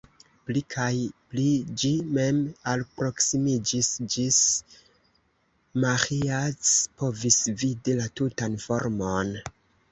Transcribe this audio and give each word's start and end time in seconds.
Pli 0.49 0.61
kaj 0.75 0.93
pli 1.33 1.43
ĝi 1.81 1.91
mem 2.17 2.39
alproksimiĝis, 2.71 3.91
ĝis 4.15 4.41
Maĥiac 5.85 6.75
povis 7.03 7.41
vidi 7.63 7.99
la 8.03 8.11
tutan 8.23 8.61
formon. 8.69 9.35